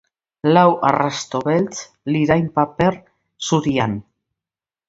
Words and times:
Lau 0.55 0.63
arrasto 0.87 1.41
beltz 1.49 1.77
lirain 2.15 2.49
paper 2.57 3.01
zurian. 3.51 3.99